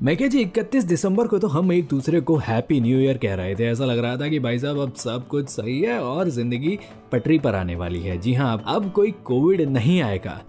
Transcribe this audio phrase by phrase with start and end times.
[0.00, 3.34] मैं क्या जी, इकतीस दिसंबर को तो हम एक दूसरे को हैप्पी न्यू ईयर कह
[3.34, 6.28] रहे थे। ऐसा लग रहा था कि भाई साहब, अब सब कुछ सही है और
[6.28, 6.78] ज़िंदगी
[7.12, 10.40] पटरी पर आने वाली है। जी हाँ अब कोई कोविड नहीं आएगा।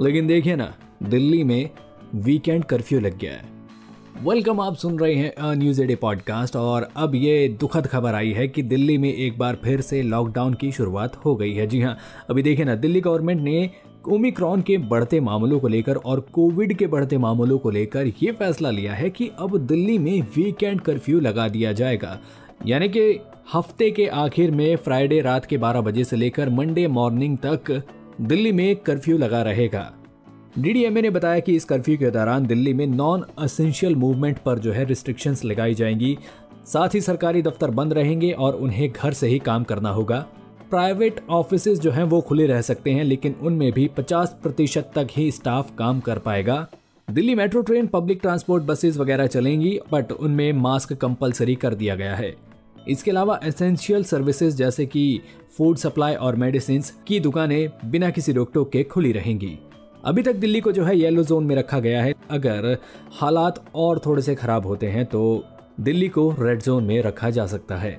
[0.00, 1.70] लेकिन देखिए ना, दिल्ली में
[2.14, 3.59] वीकेंड कर्फ्यू लग गया है।
[4.24, 8.48] वेलकम आप सुन रहे हैं न्यूज़ एडे पॉडकास्ट और अब ये दुखद खबर आई है
[8.48, 11.96] कि दिल्ली में एक बार फिर से लॉकडाउन की शुरुआत हो गई है। जी हाँ
[12.30, 13.70] अभी देखिए ना, दिल्ली गवर्नमेंट ने
[14.08, 18.70] ओमिक्रॉन के बढ़ते मामलों को लेकर और कोविड के बढ़ते मामलों को लेकर ये फैसला
[18.70, 22.18] लिया है कि अब दिल्ली में वीकेंड कर्फ्यू लगा दिया जाएगा।
[22.66, 23.20] यानी कि
[23.54, 27.82] हफ़्ते के आखिर में फ्राइडे रात के 12 बजे से लेकर मंडे मॉर्निंग तक
[28.20, 29.92] दिल्ली में कर्फ्यू लगा रहेगा।
[30.58, 34.72] डीडीएमए ने बताया कि इस कर्फ्यू के दौरान दिल्ली में नॉन असेंशियल मूवमेंट पर जो
[34.72, 36.18] है रिस्ट्रिक्शंस लगाई जाएँगी।
[36.66, 40.26] साथ ही सरकारी दफ्तर बंद रहेंगे और उन्हें घर से ही काम करना होगा।
[40.70, 45.08] प्राइवेट ऑफ़िस जो हैं वो खुले रह सकते हैं, लेकिन उनमें भी 50 प्रतिशत तक
[45.10, 46.68] ही स्टाफ काम कर पाएगा।
[47.10, 52.16] Delhi metro train, public transport buses वगैरह चलेंगी, बट उनमें मास्क कंपलसरी कर दिया गया
[52.16, 52.36] है।
[52.88, 55.20] इसके अलावा एसेंशियल सर्विसेज़ जैसे कि
[55.58, 59.58] फ़ूड सप्लाई और मेडिसिन की दुकानें बिना किसी रोक टोक के खुली रहेंगी।
[60.04, 62.76] अभी तक दिल्ली को जो है येलो जोन में रखा गया है। अगर
[63.12, 65.44] हालात और थोड़े से खराब होते हैं तो
[65.80, 67.98] दिल्ली को रेड जोन में रखा जा सकता है,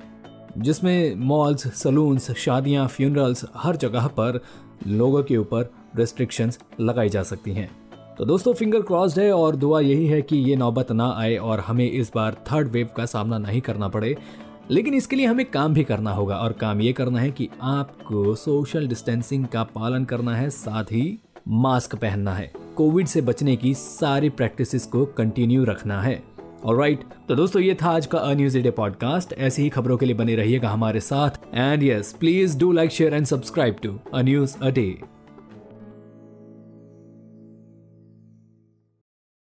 [0.58, 4.40] जिसमें मॉल्स सलून्स शादियाँ फ्यूनरल्स हर जगह पर
[4.86, 7.70] लोगों के ऊपर रेस्ट्रिक्शंस लगाई जा सकती हैं।
[8.18, 11.60] तो दोस्तों फिंगर क्रॉस्ड है और दुआ यही है कि ये नौबत ना आए और
[11.60, 14.16] हमें इस बार थर्ड वेव का सामना नहीं करना पड़े।
[14.70, 18.34] लेकिन इसके लिए हमें काम भी करना होगा और काम ये करना है कि आपको
[18.34, 23.74] सोशल डिस्टेंसिंग का पालन करना है, साथ ही मास्क पहनना है। कोविड से बचने की
[23.74, 26.22] सारी प्रैक्टिसेस को कंटिन्यू रखना है।
[26.64, 29.68] और राइट right, तो दोस्तों ये था आज का अन्यूज न्यूज़ डे पॉडकास्ट ऐसी ही
[29.68, 33.76] खबरों के लिए बने रहिएगा हमारे साथ। And yes please do like share and subscribe
[33.82, 35.00] to a news a day